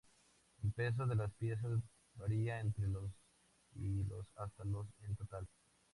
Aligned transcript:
El 0.63 0.71
peso 0.71 1.05
de 1.05 1.13
las 1.15 1.31
piezas 1.33 1.79
varía 2.15 2.59
entre 2.59 2.87
los 2.87 3.11
y 3.75 4.03
los 4.05 4.25
hasta 4.35 4.65
los 4.65 4.87
en 5.03 5.15
total. 5.15 5.47